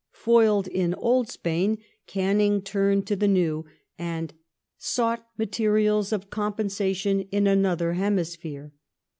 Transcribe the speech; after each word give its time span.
New 0.01 0.17
Foiled 0.19 0.67
in 0.67 0.95
Old 0.95 1.29
Spain, 1.29 1.77
Canning 2.07 2.63
turned 2.63 3.05
to 3.05 3.15
the 3.15 3.27
New, 3.27 3.65
and" 3.99 4.33
sought 4.79 5.19
^^'" 5.19 5.23
materials 5.37 6.11
of 6.11 6.31
compensation 6.31 7.27
in 7.31 7.45
another 7.45 7.93
hemisphere". 7.93 8.73